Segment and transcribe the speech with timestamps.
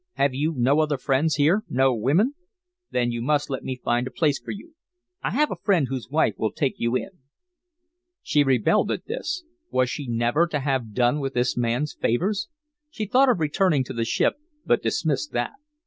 [0.13, 2.33] Have you no other friends here no women?
[2.89, 4.73] Then you must let me find a place for you.
[5.21, 7.09] I have a friend whose wife will take you in."
[8.23, 9.43] She rebelled at this.
[9.69, 12.49] Was she never to have done with this man's favors?
[12.89, 15.53] She thought of returning to the ship, but dismissed that.